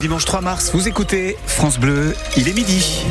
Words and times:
Dimanche 0.00 0.26
3 0.26 0.42
mars, 0.42 0.70
vous 0.72 0.86
écoutez 0.86 1.36
France 1.48 1.80
Bleu, 1.80 2.14
il 2.36 2.48
est 2.48 2.52
midi. 2.52 3.04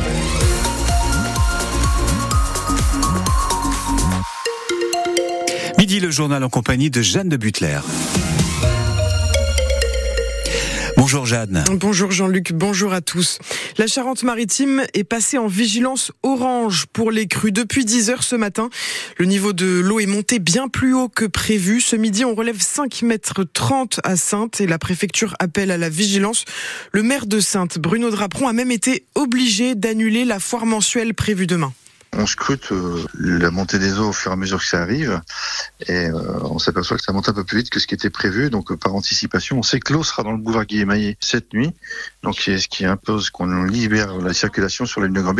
Midi, 5.77 5.99
le 5.99 6.09
journal 6.11 6.45
en 6.45 6.49
compagnie 6.49 6.89
de 6.89 7.01
Jeanne 7.01 7.27
de 7.27 7.35
Butler. 7.35 7.79
Bonjour 11.07 11.25
Jeanne. 11.25 11.63
Bonjour 11.71 12.11
Jean-Luc, 12.11 12.51
bonjour 12.51 12.91
à 12.91 12.99
tous. 12.99 13.39
La 13.77 13.87
Charente-Maritime 13.87 14.83
est 14.93 15.05
passée 15.05 15.37
en 15.37 15.47
vigilance 15.47 16.11
orange 16.21 16.85
pour 16.91 17.11
les 17.11 17.27
crues 17.27 17.53
depuis 17.53 17.85
10 17.85 18.09
heures 18.09 18.23
ce 18.23 18.35
matin. 18.35 18.69
Le 19.15 19.23
niveau 19.23 19.53
de 19.53 19.79
l'eau 19.79 20.01
est 20.01 20.05
monté 20.05 20.39
bien 20.39 20.67
plus 20.67 20.93
haut 20.93 21.07
que 21.07 21.23
prévu. 21.23 21.79
Ce 21.79 21.95
midi, 21.95 22.25
on 22.25 22.35
relève 22.35 22.59
5 22.59 23.03
mètres 23.03 23.45
30 23.45 24.01
à 24.03 24.17
Sainte 24.17 24.59
et 24.59 24.67
la 24.67 24.79
préfecture 24.79 25.33
appelle 25.39 25.71
à 25.71 25.77
la 25.77 25.87
vigilance. 25.87 26.43
Le 26.91 27.03
maire 27.03 27.25
de 27.25 27.39
Sainte, 27.39 27.79
Bruno 27.79 28.11
Draperon, 28.11 28.49
a 28.49 28.53
même 28.53 28.71
été 28.71 29.05
obligé 29.15 29.75
d'annuler 29.75 30.25
la 30.25 30.41
foire 30.41 30.65
mensuelle 30.65 31.13
prévue 31.13 31.47
demain. 31.47 31.71
On 32.19 32.25
scrute 32.25 32.71
euh, 32.71 33.05
la 33.19 33.51
montée 33.51 33.77
des 33.77 33.99
eaux 33.99 34.09
au 34.09 34.11
fur 34.11 34.31
et 34.31 34.33
à 34.33 34.37
mesure 34.37 34.59
que 34.59 34.65
ça 34.65 34.81
arrive 34.81 35.21
et 35.87 36.07
euh, 36.07 36.39
on 36.41 36.57
s'aperçoit 36.57 36.97
que 36.97 37.03
ça 37.03 37.13
monte 37.13 37.29
un 37.29 37.33
peu 37.33 37.43
plus 37.43 37.59
vite 37.59 37.69
que 37.69 37.79
ce 37.79 37.85
qui 37.85 37.93
était 37.93 38.09
prévu. 38.09 38.49
Donc 38.49 38.71
euh, 38.71 38.75
par 38.75 38.95
anticipation, 38.95 39.59
on 39.59 39.61
sait 39.61 39.79
que 39.79 39.93
l'eau 39.93 40.03
sera 40.03 40.23
dans 40.23 40.31
le 40.31 40.39
boulevard 40.39 40.65
Guillemay 40.65 41.15
cette 41.19 41.53
nuit, 41.53 41.71
donc 42.23 42.39
ce 42.39 42.67
qui 42.67 42.85
impose 42.85 43.29
qu'on 43.29 43.63
libère 43.65 44.17
la 44.17 44.33
circulation 44.33 44.87
sur 44.87 44.99
la 44.99 45.07
ligne 45.07 45.15
de 45.15 45.21
Grand. 45.21 45.35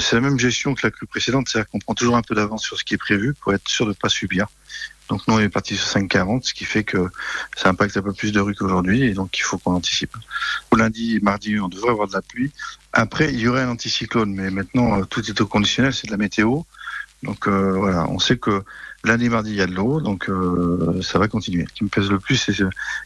C'est 0.00 0.16
la 0.16 0.20
même 0.20 0.40
gestion 0.40 0.74
que 0.74 0.84
la 0.84 0.90
crue 0.90 1.06
précédente, 1.06 1.48
c'est-à-dire 1.48 1.70
qu'on 1.70 1.78
prend 1.78 1.94
toujours 1.94 2.16
un 2.16 2.22
peu 2.22 2.34
d'avance 2.34 2.64
sur 2.64 2.76
ce 2.76 2.82
qui 2.82 2.94
est 2.94 2.98
prévu 2.98 3.34
pour 3.34 3.54
être 3.54 3.68
sûr 3.68 3.84
de 3.84 3.90
ne 3.90 3.94
pas 3.94 4.08
subir. 4.08 4.48
Donc 5.12 5.28
nous 5.28 5.34
on 5.34 5.40
est 5.40 5.50
parti 5.50 5.76
sur 5.76 5.86
5,40, 5.86 6.42
ce 6.42 6.54
qui 6.54 6.64
fait 6.64 6.84
que 6.84 7.10
ça 7.54 7.68
impacte 7.68 7.98
un 7.98 8.02
peu 8.02 8.14
plus 8.14 8.32
de 8.32 8.40
rue 8.40 8.54
qu'aujourd'hui 8.54 9.02
et 9.02 9.12
donc 9.12 9.38
il 9.38 9.42
faut 9.42 9.58
qu'on 9.58 9.74
anticipe. 9.74 10.16
Au 10.70 10.76
lundi 10.76 11.20
mardi, 11.20 11.60
on 11.60 11.68
devrait 11.68 11.90
avoir 11.90 12.08
de 12.08 12.14
la 12.14 12.22
pluie. 12.22 12.50
Après, 12.94 13.30
il 13.30 13.38
y 13.38 13.46
aurait 13.46 13.60
un 13.60 13.68
anticyclone, 13.68 14.32
mais 14.32 14.50
maintenant 14.50 14.98
euh, 14.98 15.04
tout 15.04 15.20
est 15.28 15.38
au 15.42 15.46
conditionnel, 15.46 15.92
c'est 15.92 16.06
de 16.06 16.12
la 16.12 16.16
météo. 16.16 16.62
Donc 17.22 17.46
euh, 17.46 17.72
voilà, 17.72 18.08
on 18.08 18.18
sait 18.18 18.38
que 18.38 18.64
lundi, 19.04 19.28
mardi, 19.28 19.50
il 19.50 19.56
y 19.56 19.60
a 19.60 19.66
de 19.66 19.74
l'eau, 19.74 20.00
donc 20.00 20.30
euh, 20.30 21.02
ça 21.02 21.18
va 21.18 21.28
continuer. 21.28 21.66
Ce 21.68 21.74
qui 21.74 21.84
me 21.84 21.90
pèse 21.90 22.10
le 22.10 22.18
plus, 22.18 22.36
c'est 22.36 22.54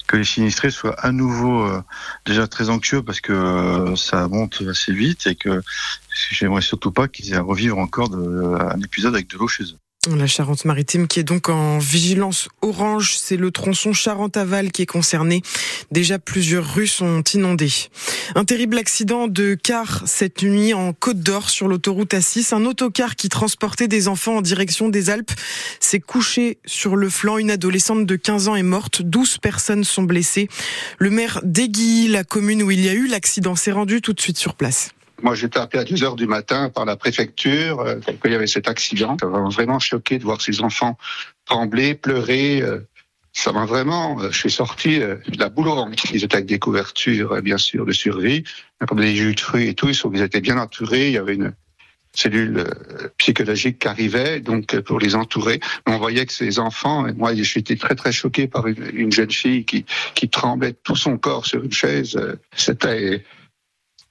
que 0.07 0.17
les 0.17 0.25
sinistrés 0.25 0.71
soient 0.71 0.99
à 1.01 1.11
nouveau 1.11 1.65
euh, 1.65 1.83
déjà 2.25 2.47
très 2.47 2.71
anxieux 2.71 3.03
parce 3.03 3.21
que 3.21 3.33
euh, 3.33 3.97
ça 3.97 4.29
monte 4.29 4.63
assez 4.69 4.93
vite 4.93 5.27
et 5.27 5.35
que 5.35 5.61
j'aimerais 6.31 6.63
surtout 6.63 6.93
pas 6.93 7.09
qu'ils 7.09 7.33
aient 7.33 7.37
à 7.37 7.43
revivre 7.43 7.79
encore 7.79 8.15
un 8.15 8.81
épisode 8.81 9.15
avec 9.15 9.29
de 9.29 9.39
l'eau 9.39 9.49
chez 9.49 9.65
eux. 9.65 9.86
La 10.15 10.29
Charente-Maritime 10.29 11.09
qui 11.09 11.19
est 11.19 11.25
donc 11.25 11.49
en 11.49 11.79
vigilance 11.79 12.49
orange, 12.63 13.17
c'est 13.19 13.37
le 13.37 13.51
tronçon 13.51 13.93
Charente-Aval 13.93 14.71
qui 14.71 14.83
est 14.83 14.87
concerné. 14.87 15.43
Déjà 15.91 16.21
plusieurs 16.21 16.75
rues 16.75 16.87
sont 16.87 17.23
inondées. 17.35 17.73
Un 18.37 18.45
terrible 18.45 18.79
accident 18.79 19.27
de 19.27 19.55
car 19.61 20.03
cette 20.07 20.45
nuit 20.45 20.75
en 20.75 20.93
Côte 20.93 21.21
d'Or 21.21 21.51
sur 21.51 21.67
l'autoroute 21.67 22.15
A6. 22.15 22.55
Un 22.55 22.67
autocar 22.67 23.17
qui 23.17 23.29
transportait 23.29 23.89
des 23.89 24.07
enfants 24.07 24.37
en 24.37 24.43
direction 24.43 24.89
des 24.89 25.11
Alpes 25.11 25.33
s'est 25.81 26.01
couché 26.01 26.59
sur 26.65 26.95
le 26.95 27.11
flanc. 27.11 27.39
Une 27.39 27.51
adolescente 27.51 28.07
de 28.07 28.17
15 28.17 28.49
ans 28.49 28.57
est 28.57 28.63
morte. 28.63 29.03
12 29.03 29.39
personnes 29.39 29.83
sont 29.83 30.05
blessées. 30.05 30.49
Le 30.99 31.11
maire 31.11 31.41
d'Aiguilly, 31.43 32.09
la 32.09 32.23
commune 32.23 32.63
où 32.63 32.71
il 32.71 32.81
y 32.81 32.89
a 32.89 32.95
eu 32.95 33.09
l'accident, 33.09 33.57
s'est 33.57 33.73
rendu 33.73 34.01
tout 34.01 34.13
de 34.13 34.21
suite 34.21 34.39
sur 34.39 34.55
place. 34.55 34.91
Moi, 35.23 35.35
j'étais 35.35 35.59
appelé 35.59 35.81
à 35.81 35.85
2 35.85 36.05
heures 36.05 36.17
du 36.17 36.27
matin 36.27 36.69
par 36.69 36.85
la 36.85 36.97
préfecture 36.97 37.81
euh, 37.81 37.97
il 38.25 38.33
y 38.33 38.35
avait 38.35 38.47
cet 38.47 38.69
accident. 38.69 39.17
Ça 39.19 39.27
m'a 39.27 39.49
vraiment 39.49 39.79
choqué 39.79 40.19
de 40.19 40.25
voir 40.25 40.41
ces 40.41 40.61
enfants 40.61 40.99
trembler, 41.45 41.95
pleurer. 41.95 42.61
Euh, 42.63 42.81
ça 43.33 43.53
m'a 43.53 43.67
vraiment, 43.67 44.21
euh, 44.21 44.31
je 44.31 44.39
suis 44.39 44.51
sorti 44.51 44.99
de 44.99 45.21
la 45.39 45.49
boule 45.49 45.69
au 45.69 45.87
Ils 46.13 46.25
étaient 46.25 46.37
avec 46.37 46.47
des 46.47 46.59
couvertures, 46.59 47.41
bien 47.43 47.59
sûr, 47.59 47.87
de 47.87 47.93
survie, 47.93 48.45
comme 48.87 49.01
des 49.01 49.15
jus 49.15 49.35
de 49.35 49.41
fruits 49.41 49.69
et 49.69 49.75
tout. 49.75 49.89
Ils 49.91 50.23
étaient 50.23 50.41
bien 50.41 50.59
entourés. 50.59 51.09
Il 51.09 51.13
y 51.13 51.19
avait 51.19 51.35
une 51.35 51.53
cellule 52.13 52.65
psychologique 53.19 53.79
qui 53.79 53.89
arrivait, 53.89 54.41
donc 54.41 54.81
pour 54.81 54.99
les 54.99 55.15
entourer. 55.15 55.61
On 55.87 55.99
voyait 55.99 56.25
que 56.25 56.33
ces 56.33 56.59
enfants, 56.59 57.07
et 57.07 57.13
moi, 57.13 57.35
j'étais 57.35 57.77
très 57.77 57.95
très 57.95 58.11
choqué 58.11 58.49
par 58.49 58.67
une, 58.67 58.91
une, 58.95 59.13
jeune 59.13 59.31
fille 59.31 59.67
qui 59.67 59.85
qui 60.15 60.31
tremblait 60.31 60.73
tout 60.73 60.97
son 60.97 61.19
corps 61.19 61.45
sur 61.45 61.63
une 61.63 61.73
chaise. 61.73 62.19
C'était 62.55 63.23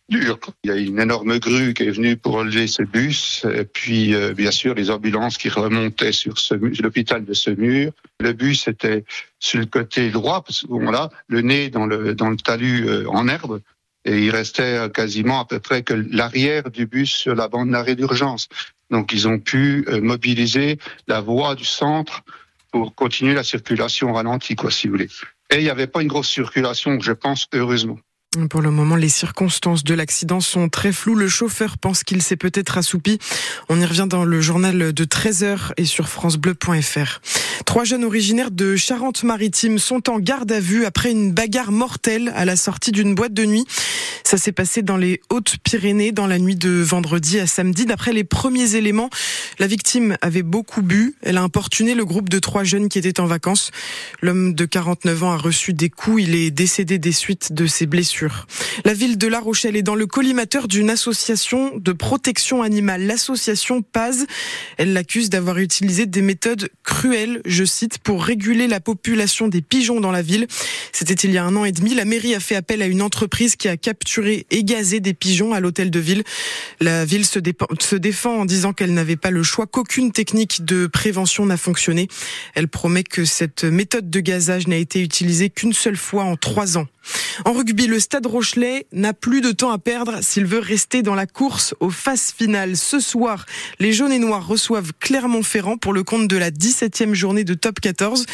dur. 0.10 0.40
Il 0.64 0.70
y 0.70 0.74
a 0.74 0.78
une 0.78 1.00
énorme 1.00 1.40
grue 1.40 1.74
qui 1.74 1.84
est 1.84 1.92
venue 1.92 2.18
pour 2.18 2.34
relever 2.34 2.68
ce 2.68 2.84
bus, 2.84 3.46
et 3.52 3.66
puis 3.66 4.14
euh, 4.14 4.34
bien 4.34 4.52
sûr 4.52 4.74
les 4.76 4.92
ambulances 4.92 5.38
qui 5.38 5.50
remontaient 5.50 6.12
sur 6.12 6.36
l'hôpital 6.52 7.26
de 7.26 7.34
Semur. 7.34 7.92
Le 8.20 8.34
bus 8.34 8.68
était 8.68 9.04
sur 9.40 9.60
le 9.60 9.66
côté 9.66 10.10
droit, 10.12 10.44
parce 10.44 10.64
que 10.64 10.92
là, 10.92 11.10
le 11.28 11.42
nez 11.42 11.70
dans 11.70 11.86
le 11.86 12.14
dans 12.14 12.30
le 12.30 12.38
talus 12.38 12.88
euh, 12.88 13.10
en 13.10 13.28
herbe, 13.28 13.62
et 14.06 14.26
il 14.26 14.30
restait 14.30 14.78
euh, 14.78 14.90
quasiment 14.90 15.40
à 15.40 15.46
peu 15.46 15.60
près 15.60 15.84
que 15.84 15.94
l'arrière 15.94 16.70
du 16.70 16.86
bus 16.86 17.12
sur 17.12 17.36
la 17.36 17.48
bande 17.48 17.72
d'arrêt 17.72 17.96
d'urgence. 17.96 18.48
Donc 18.92 19.12
ils 19.12 19.28
ont 19.28 19.40
pu 19.40 19.84
mobiliser 20.00 20.78
la 21.08 21.20
voie 21.20 21.56
du 21.56 21.66
centre 21.66 22.22
pour 22.72 22.94
continuer 22.94 23.34
la 23.34 23.44
circulation 23.44 24.14
ralentie, 24.14 24.56
quoi, 24.56 24.70
si 24.70 24.88
vous 24.88 24.94
voulez. 24.94 25.10
Et 25.50 25.58
il 25.58 25.64
n'y 25.64 25.70
avait 25.70 25.88
pas 25.88 26.04
une 26.04 26.08
grosse 26.08 26.30
circulation, 26.30 27.00
je 27.00 27.14
pense, 27.14 27.48
heureusement. 27.54 27.98
Pour 28.50 28.62
le 28.62 28.72
moment, 28.72 28.96
les 28.96 29.10
circonstances 29.10 29.84
de 29.84 29.94
l'accident 29.94 30.42
sont 30.42 30.68
très 30.68 30.92
floues. 30.92 31.16
Le 31.16 31.30
chauffeur 31.30 31.78
pense 31.78 32.04
qu'il 32.04 32.22
s'est 32.22 32.36
peut-être 32.36 32.78
assoupi. 32.78 33.18
On 33.70 33.80
y 33.80 33.86
revient 33.86 34.08
dans 34.10 34.26
le 34.26 34.42
journal 34.42 34.94
de 34.94 35.06
13h 35.06 35.72
et 35.78 35.86
sur 35.86 36.10
francebleu.fr. 36.10 37.22
Trois 37.66 37.86
jeunes 37.86 38.04
originaires 38.04 38.52
de 38.52 38.76
Charente-Maritime 38.76 39.80
sont 39.80 40.10
en 40.10 40.20
garde 40.20 40.52
à 40.52 40.60
vue 40.60 40.86
après 40.86 41.12
une 41.12 41.32
bagarre 41.32 41.72
mortelle 41.72 42.34
à 42.36 42.46
la 42.46 42.56
sortie 42.56 42.92
d'une 42.92 43.16
boîte 43.16 43.34
de 43.34 43.46
nuit. 43.46 43.66
Ça 44.26 44.38
s'est 44.38 44.52
passé 44.52 44.82
dans 44.82 44.98
les 44.98 45.22
Hautes-Pyrénées 45.30 46.12
dans 46.12 46.26
la 46.26 46.40
nuit 46.40 46.56
de 46.56 46.82
vendredi 46.82 47.40
à 47.40 47.46
samedi. 47.46 47.86
D'après 47.86 48.12
les 48.12 48.24
premiers 48.24 48.76
éléments, 48.76 49.12
la 49.60 49.68
victime 49.68 50.18
avait 50.22 50.42
beaucoup 50.42 50.82
bu. 50.82 51.16
Elle 51.22 51.38
a 51.38 51.44
importuné 51.44 51.94
le 51.94 52.06
groupe 52.06 52.28
de 52.28 52.40
trois 52.40 52.64
jeunes 52.64 52.90
qui 52.90 52.98
étaient 52.98 53.20
en 53.20 53.28
vacances. 53.28 53.70
L'homme 54.22 54.56
de 54.56 54.66
49 54.66 55.24
ans 55.24 55.32
a 55.32 55.38
reçu 55.38 55.74
des 55.74 55.92
coups. 55.92 56.24
Il 56.24 56.34
est 56.36 56.50
décédé 56.50 56.98
des 56.98 57.12
suites 57.12 57.54
de 57.54 57.68
ses 57.68 57.86
blessures. 57.86 58.25
La 58.84 58.94
ville 58.94 59.18
de 59.18 59.28
La 59.28 59.40
Rochelle 59.40 59.76
est 59.76 59.84
dans 59.84 59.96
le 59.96 60.08
collimateur 60.08 60.68
d'une 60.68 60.90
association 60.90 61.78
de 61.78 61.92
protection 61.92 62.62
animale, 62.62 63.06
l'association 63.06 63.82
Paz. 63.82 64.26
Elle 64.78 64.94
l'accuse 64.94 65.30
d'avoir 65.30 65.58
utilisé 65.58 66.06
des 66.06 66.22
méthodes 66.22 66.70
cruelles, 66.84 67.42
je 67.46 67.64
cite, 67.64 67.98
pour 68.00 68.24
réguler 68.24 68.68
la 68.68 68.80
population 68.80 69.48
des 69.48 69.62
pigeons 69.62 70.00
dans 70.00 70.12
la 70.12 70.22
ville. 70.22 70.48
C'était 70.92 71.14
il 71.14 71.32
y 71.32 71.38
a 71.38 71.46
un 71.46 71.56
an 71.56 71.66
et 71.66 71.72
demi. 71.72 71.96
La 71.96 72.06
mairie 72.06 72.36
a 72.36 72.40
fait 72.40 72.56
appel 72.56 72.82
à 72.82 72.88
une 72.88 73.02
entreprise 73.02 73.56
qui 73.56 73.68
a 73.68 73.78
capturé 73.78 74.46
et 74.52 74.64
gazé 74.64 75.00
des 75.00 75.14
pigeons 75.14 75.54
à 75.54 75.60
l'hôtel 75.60 75.92
de 75.92 76.00
ville. 76.00 76.24
La 76.80 77.06
ville 77.06 77.26
se, 77.26 77.40
se 77.80 77.96
défend 77.96 78.42
en 78.42 78.46
disant 78.46 78.74
qu'elle 78.74 78.94
n'avait 78.94 79.16
pas 79.16 79.32
le 79.32 79.44
choix, 79.44 79.68
qu'aucune 79.68 80.12
technique 80.12 80.66
de 80.66 80.88
prévention 80.88 81.46
n'a 81.46 81.58
fonctionné. 81.58 82.08
Elle 82.54 82.68
promet 82.68 83.04
que 83.04 83.26
cette 83.26 83.64
méthode 83.64 84.10
de 84.10 84.20
gazage 84.20 84.68
n'a 84.68 84.78
été 84.78 85.02
utilisée 85.02 85.50
qu'une 85.50 85.74
seule 85.74 85.98
fois 85.98 86.24
en 86.24 86.36
trois 86.36 86.78
ans. 86.78 86.88
En 87.44 87.52
rugby, 87.52 87.88
le 87.88 88.00
Stade 88.00 88.26
Rochelet 88.26 88.88
n'a 88.94 89.14
plus 89.14 89.42
de 89.42 89.52
temps 89.52 89.72
à 89.72 89.78
perdre 89.78 90.20
s'il 90.22 90.46
veut 90.46 90.60
rester 90.60 91.02
dans 91.02 91.16
la 91.16 91.26
course 91.26 91.76
aux 91.80 91.90
phases 91.90 92.32
finales. 92.32 92.78
Ce 92.78 93.00
soir, 93.00 93.46
les 93.80 93.92
jaunes 93.92 94.14
et 94.14 94.20
noirs 94.20 94.48
reçoivent 94.48 94.92
Clermont-Ferrand 95.00 95.78
pour 95.78 95.92
le 95.92 96.04
compte 96.04 96.28
de 96.28 96.38
la 96.38 96.52
17e 96.52 97.14
journée 97.14 97.44
de 97.44 97.54
top 97.54 97.80
14. 97.80 98.26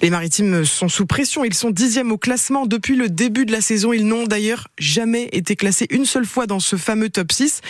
Les 0.00 0.10
maritimes 0.10 0.64
sont 0.64 0.88
sous 0.88 1.06
pression. 1.06 1.44
Ils 1.44 1.54
sont 1.54 1.70
dixièmes 1.70 2.12
au 2.12 2.18
classement 2.18 2.66
depuis 2.66 2.96
le 2.96 3.08
début 3.08 3.44
de 3.44 3.52
la 3.52 3.60
saison. 3.60 3.92
Ils 3.92 4.06
n'ont 4.06 4.24
d'ailleurs 4.24 4.68
jamais 4.78 5.28
été 5.32 5.56
classés 5.56 5.86
une 5.90 6.06
seule 6.06 6.26
fois 6.26 6.46
dans 6.46 6.60
ce 6.60 6.76
fameux 6.76 7.10
top 7.10 7.32
6. 7.32 7.60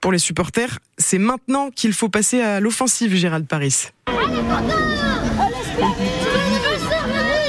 Pour 0.00 0.12
les 0.12 0.18
supporters, 0.18 0.78
c'est 0.98 1.18
maintenant 1.18 1.70
qu'il 1.70 1.92
faut 1.92 2.08
passer 2.08 2.40
à 2.40 2.60
l'offensive, 2.60 3.14
Gérald 3.14 3.46
Paris. 3.46 3.88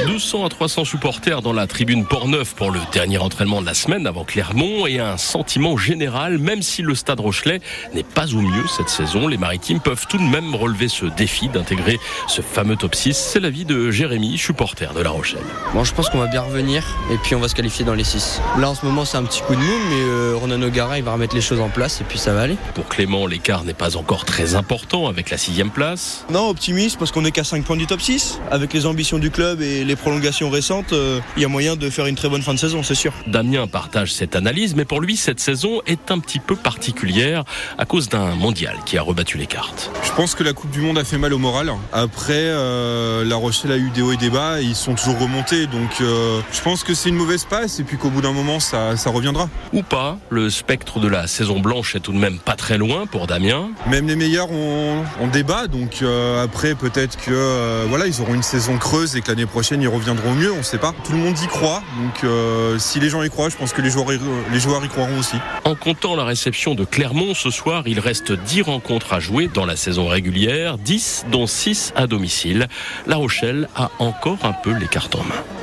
200 0.06 0.46
à 0.46 0.50
300 0.50 0.86
supporters 0.86 1.42
dans 1.42 1.54
la 1.54 1.68
tribune 1.68 2.06
Port-Neuf 2.06 2.54
pour 2.56 2.72
le 2.72 2.80
dernier 2.92 3.18
entraînement 3.18 3.62
de 3.62 3.66
la 3.66 3.74
semaine 3.74 4.08
avant 4.08 4.24
Clermont 4.24 4.88
et 4.88 5.00
un 5.00 5.18
sentiment 5.18 5.78
général, 5.78 6.38
même 6.38 6.62
si 6.62 6.82
le 6.82 6.96
stade 6.96 7.20
Rochelet 7.20 7.60
n'est 7.94 8.04
pas 8.04 8.34
au 8.34 8.42
mieux 8.42 8.68
cette 8.68 8.90
saison, 8.90 9.28
les 9.28 9.38
maritimes 9.38 9.80
peuvent 9.80 10.06
tout 10.08 10.18
de 10.18 10.24
même 10.24 10.56
relever 10.56 10.88
ce 10.88 11.06
défi 11.06 11.50
d'intégrer 11.50 12.00
ce 12.28 12.42
fameux 12.42 12.76
top 12.76 12.96
6. 12.96 13.16
C'est 13.18 13.40
l'avis 13.40 13.66
de 13.66 13.92
Jérémy, 13.92 14.38
supporter 14.38 14.94
de 14.94 15.02
La 15.02 15.10
Rochelle. 15.10 15.40
Bon, 15.74 15.84
je 15.84 15.94
pense 15.94 16.10
qu'on 16.10 16.20
va 16.20 16.28
bien 16.28 16.42
revenir 16.42 16.84
et 17.12 17.18
puis 17.18 17.36
on 17.36 17.40
va 17.40 17.48
se 17.48 17.56
qualifier 17.56 17.84
dans 17.84 17.96
les 17.96 18.04
6. 18.04 18.42
Là 18.58 18.70
en 18.70 18.76
ce 18.76 18.86
moment 18.86 19.06
c'est 19.06 19.18
un 19.18 19.24
petit 19.24 19.42
coup 19.42 19.56
de 19.56 19.60
mou, 19.60 19.74
mais 19.90 20.02
euh, 20.02 20.36
Ronan 20.36 20.62
O'Gara 20.62 20.98
il 20.98 21.04
va 21.04 21.14
remettre 21.14 21.36
les 21.36 21.42
choses 21.42 21.60
en 21.60 21.70
place 21.70 22.00
et 22.02 22.04
puis 22.06 22.18
ça 22.18 22.34
va 22.34 22.42
aller. 22.42 22.58
Pour 22.74 22.88
Clément, 22.88 23.28
l'écart 23.28 23.64
n'est 23.64 23.74
pas 23.74 23.98
encore 23.98 24.26
très 24.26 24.56
important 24.56 25.08
avec 25.08 25.30
la 25.30 25.38
sixième 25.38 25.72
place. 25.72 26.26
Non, 26.32 26.50
optimiste 26.50 26.98
parce 26.98 27.12
qu'on 27.12 27.26
est 27.26 27.32
qu'à 27.32 27.44
5 27.44 27.64
points 27.66 27.78
du 27.78 27.86
top 27.86 28.02
6. 28.02 28.40
Avec 28.50 28.74
les 28.74 28.86
ambitions 28.86 29.20
du 29.20 29.30
club 29.30 29.62
et 29.62 29.89
les 29.90 29.96
prolongations 29.96 30.52
récentes, 30.52 30.94
euh, 30.94 31.20
il 31.36 31.42
y 31.42 31.46
a 31.46 31.48
moyen 31.48 31.76
de 31.76 31.90
faire 31.90 32.06
une 32.06 32.16
très 32.16 32.30
bonne 32.30 32.44
fin 32.44 32.54
de 32.54 32.60
saison, 32.60 32.84
c'est 32.84 32.96
sûr. 32.96 33.12
Damien 33.26 33.66
partage 33.66 34.14
cette 34.14 34.36
analyse, 34.36 34.76
mais 34.76 34.86
pour 34.86 35.02
lui, 35.02 35.18
cette 35.18 35.40
saison 35.40 35.82
est 35.88 36.12
un 36.12 36.20
petit 36.20 36.38
peu 36.38 36.56
particulière 36.56 37.44
à 37.80 37.86
cause 37.86 38.08
d'un 38.08 38.36
mondial 38.36 38.76
qui 38.86 39.00
a 39.00 39.02
rebattu 39.02 39.40
les 39.40 39.48
cartes. 39.48 39.92
Je 40.04 40.12
pense 40.12 40.36
que 40.36 40.44
la 40.44 40.54
Coupe 40.54 40.70
du 40.70 40.80
Monde 40.80 41.00
a 41.00 41.04
fait 41.04 41.18
mal 41.18 41.34
au 41.34 41.40
moral. 41.40 41.72
Après, 41.92 42.34
euh, 42.36 43.26
La 43.26 43.36
Rochelle 43.36 43.72
a 43.72 43.78
eu 43.78 43.90
des 43.90 44.04
hauts 44.04 44.12
et 44.12 44.18
des 44.18 44.30
bas, 44.30 44.62
et 44.62 44.66
ils 44.66 44.76
sont 44.76 44.94
toujours 44.94 45.18
remontés, 45.18 45.66
donc 45.66 45.90
euh, 46.02 46.40
je 46.52 46.62
pense 46.62 46.84
que 46.84 46.94
c'est 46.94 47.10
une 47.10 47.16
mauvaise 47.16 47.46
passe, 47.46 47.80
et 47.80 47.84
puis 47.84 47.98
qu'au 47.98 48.12
bout 48.12 48.22
d'un 48.22 48.32
moment, 48.32 48.60
ça, 48.60 48.96
ça 48.96 49.10
reviendra. 49.10 49.50
Ou 49.74 49.82
pas, 49.82 50.20
le 50.30 50.52
spectre 50.52 51.00
de 51.00 51.08
la 51.08 51.26
saison 51.26 51.60
blanche 51.60 51.96
est 51.96 52.00
tout 52.00 52.14
de 52.14 52.20
même 52.20 52.38
pas 52.38 52.56
très 52.56 52.78
loin 52.78 53.08
pour 53.08 53.26
Damien. 53.26 53.70
Même 53.88 54.08
les 54.08 54.16
meilleurs 54.16 54.52
ont, 54.52 55.04
ont 55.20 55.28
débat, 55.28 55.66
donc 55.66 56.04
euh, 56.04 56.44
après 56.44 56.76
peut-être 56.76 57.18
que 57.18 57.32
euh, 57.32 57.86
voilà, 57.90 58.06
ils 58.06 58.22
auront 58.22 58.36
une 58.36 58.44
saison 58.44 58.78
creuse 58.78 59.16
et 59.16 59.22
que 59.22 59.30
l'année 59.30 59.48
prochaine 59.48 59.79
ils 59.82 59.88
reviendront 59.88 60.34
mieux, 60.34 60.52
on 60.54 60.64
sait 60.64 60.78
pas. 60.78 60.94
Tout 61.04 61.12
le 61.14 61.18
monde 61.20 61.38
y 61.40 61.48
croit, 61.48 61.82
donc 62.02 62.24
euh, 62.24 62.78
si 62.80 63.00
les 63.00 63.10
gens 63.10 63.22
y 63.24 63.30
croient, 63.30 63.50
je 63.50 63.58
pense 63.58 63.74
que 63.74 63.82
les 63.82 63.90
joueurs, 63.90 64.12
y- 64.14 64.20
les 64.52 64.60
joueurs 64.60 64.84
y 64.84 64.88
croiront 64.88 65.18
aussi. 65.20 65.36
En 65.66 65.76
comptant 65.76 66.16
la 66.16 66.24
réception 66.26 66.76
de 66.76 66.86
Clermont 66.86 67.34
ce 67.34 67.50
soir, 67.50 67.84
il 67.86 68.00
reste 68.00 68.32
10 68.32 68.62
rencontres 68.64 69.14
à 69.14 69.20
jouer 69.20 69.50
dans 69.54 69.66
la 69.66 69.76
saison 69.76 70.08
régulière, 70.08 70.78
10 70.78 71.26
dont 71.32 71.48
6 71.48 71.94
à 71.96 72.08
domicile. 72.08 72.68
La 73.08 73.16
Rochelle 73.18 73.68
a 73.76 73.92
encore 74.00 74.40
un 74.44 74.54
peu 74.54 74.72
les 74.74 74.88
cartes 74.88 75.16
en 75.16 75.24
main. 75.24 75.59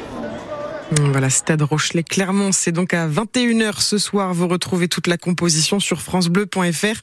Voilà, 0.92 1.30
Stade 1.30 1.62
Rochelet 1.62 2.04
Clermont, 2.04 2.52
c'est 2.52 2.70
donc 2.70 2.94
à 2.94 3.08
21h 3.08 3.80
ce 3.80 3.98
soir. 3.98 4.32
Vous 4.32 4.46
retrouvez 4.46 4.86
toute 4.86 5.08
la 5.08 5.16
composition 5.16 5.80
sur 5.80 6.00
francebleu.fr 6.00 7.00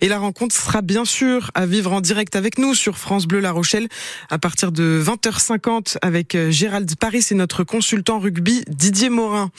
et 0.00 0.08
la 0.08 0.18
rencontre 0.18 0.54
sera 0.54 0.82
bien 0.82 1.04
sûr 1.04 1.50
à 1.54 1.66
vivre 1.66 1.92
en 1.92 2.00
direct 2.00 2.36
avec 2.36 2.58
nous 2.58 2.74
sur 2.74 2.96
France 2.96 3.26
Bleu 3.26 3.40
La 3.40 3.50
Rochelle 3.50 3.88
à 4.30 4.38
partir 4.38 4.70
de 4.70 5.02
20h50 5.04 5.96
avec 6.00 6.36
euh, 6.36 6.52
Gérald 6.52 6.94
Paris 6.96 7.26
et 7.32 7.34
notre 7.34 7.64
consultant 7.64 8.20
rugby 8.20 8.62
Didier 8.68 9.10
Morin. 9.10 9.50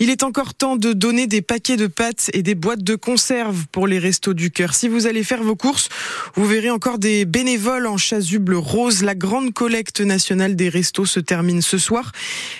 Il 0.00 0.10
est 0.10 0.22
encore 0.22 0.54
temps 0.54 0.76
de 0.76 0.92
donner 0.92 1.26
des 1.26 1.42
paquets 1.42 1.76
de 1.76 1.86
pâtes 1.86 2.30
et 2.32 2.42
des 2.42 2.54
boîtes 2.54 2.82
de 2.82 2.96
conserve 2.96 3.66
pour 3.70 3.86
les 3.86 3.98
restos 3.98 4.34
du 4.34 4.50
cœur. 4.50 4.74
Si 4.74 4.88
vous 4.88 5.06
allez 5.06 5.22
faire 5.22 5.42
vos 5.42 5.56
courses, 5.56 5.88
vous 6.34 6.46
verrez 6.46 6.70
encore 6.70 6.98
des 6.98 7.24
bénévoles 7.24 7.86
en 7.86 7.96
chasuble 7.96 8.54
rose. 8.54 9.02
La 9.02 9.14
grande 9.14 9.52
collecte 9.52 10.00
nationale 10.00 10.56
des 10.56 10.68
restos 10.68 11.06
se 11.06 11.20
termine 11.20 11.62
ce 11.62 11.78
soir 11.78 12.12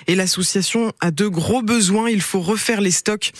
et 0.07 0.15
l'association 0.15 0.93
a 1.01 1.11
de 1.11 1.27
gros 1.27 1.61
besoins. 1.61 2.09
Il 2.09 2.21
faut 2.21 2.41
refaire 2.41 2.81
les 2.81 2.91
stocks. 2.91 3.33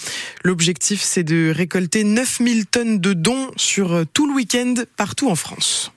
L'objectif, 0.43 1.01
c'est 1.01 1.23
de 1.23 1.51
récolter 1.55 2.03
9000 2.03 2.65
tonnes 2.65 2.99
de 2.99 3.13
dons 3.13 3.51
sur 3.55 4.03
tout 4.13 4.27
le 4.27 4.33
week-end 4.33 4.73
partout 4.97 5.29
en 5.29 5.35
France. 5.35 5.91